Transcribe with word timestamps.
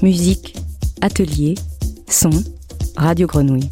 Musique, 0.00 0.54
atelier, 1.00 1.56
son, 2.08 2.30
Radio 2.96 3.26
Grenouille. 3.26 3.68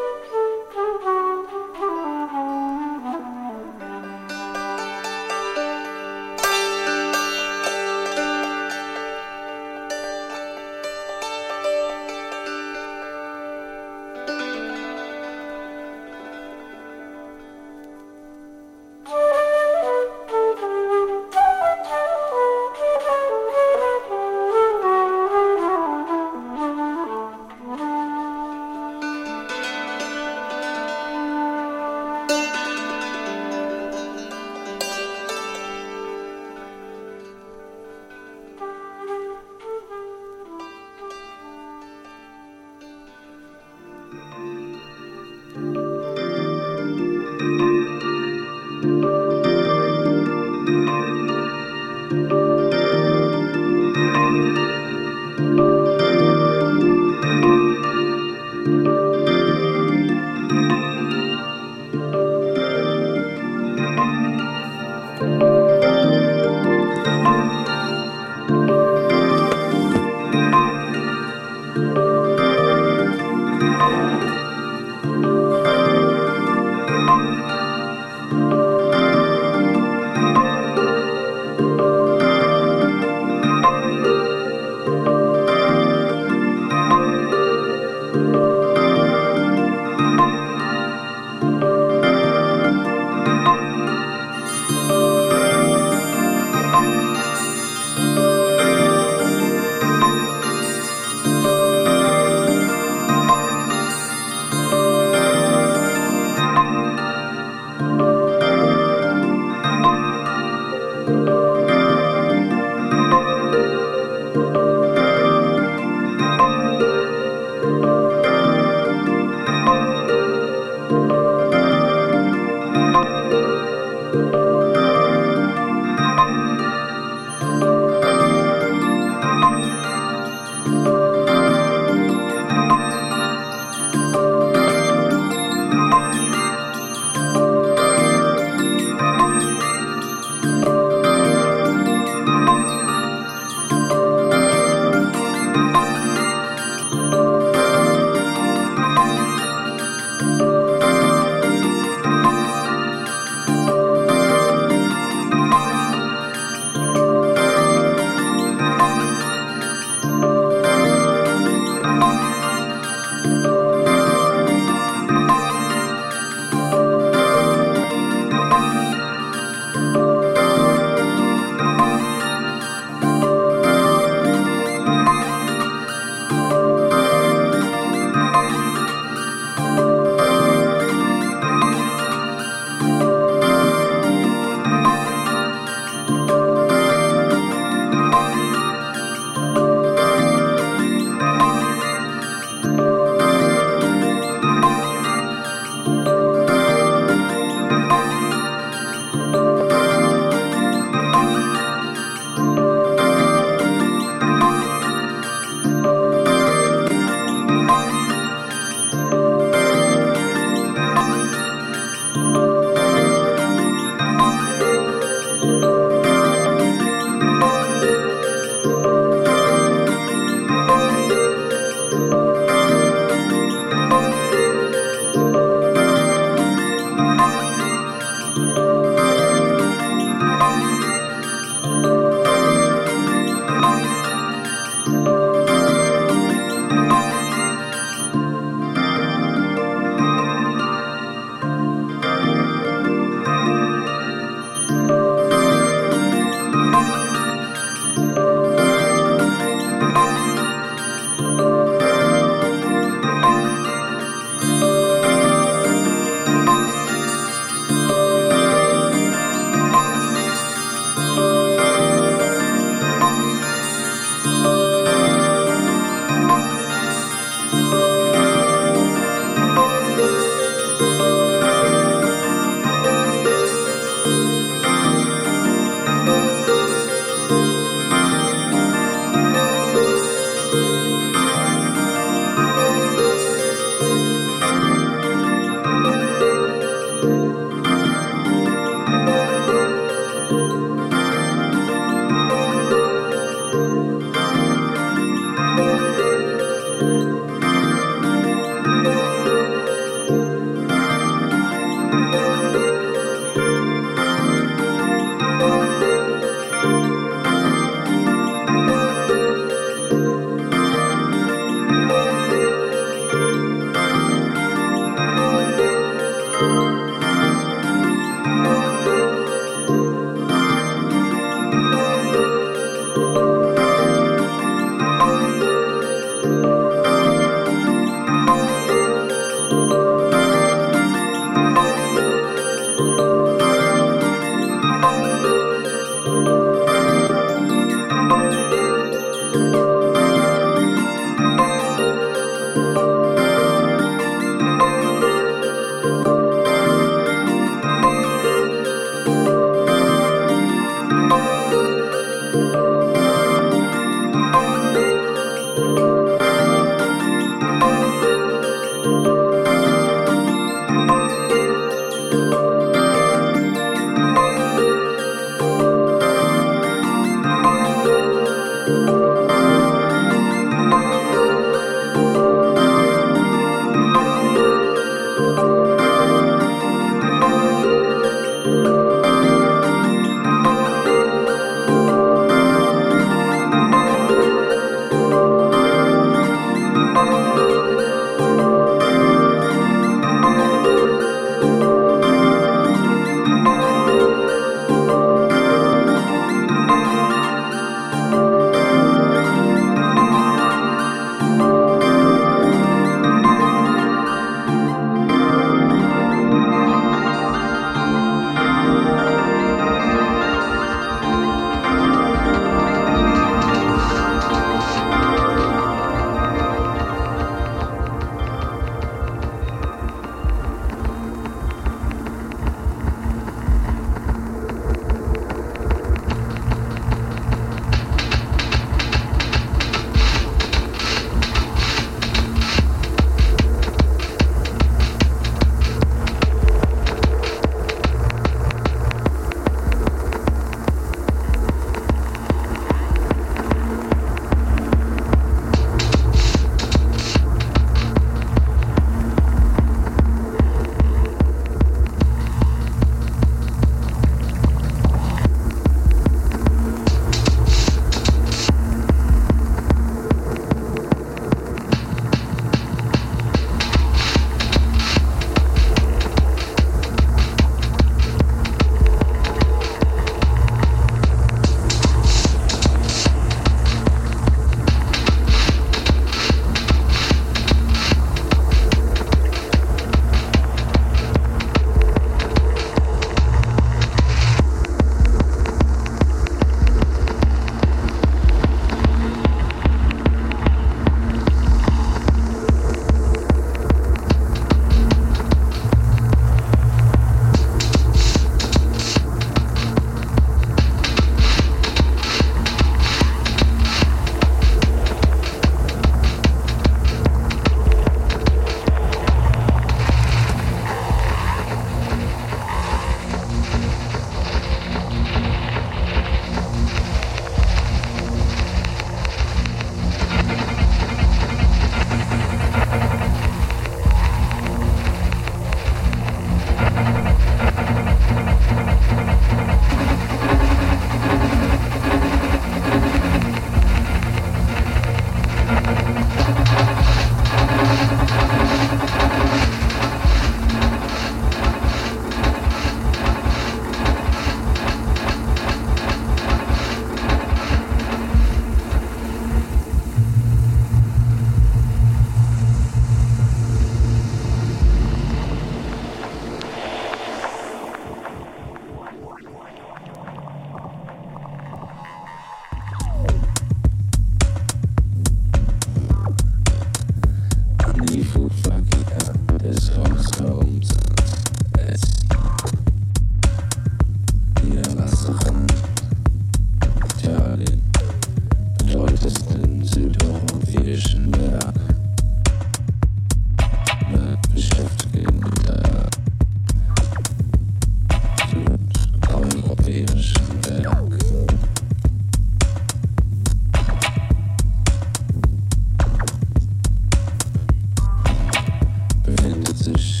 luzes. 599.71 600.00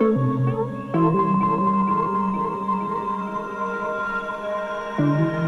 Thank 0.00 0.18
you. 4.98 5.39